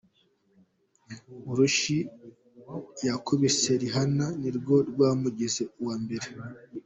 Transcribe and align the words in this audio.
Urushyi 1.51 1.97
yakubise 3.07 3.71
Rihanna 3.81 4.27
nirwo 4.41 4.75
rwamugize 4.89 5.61
uwa 5.81 5.95
mbere. 6.03 6.27